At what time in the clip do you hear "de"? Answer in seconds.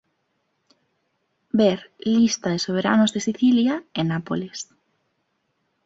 2.49-2.57, 3.13-3.19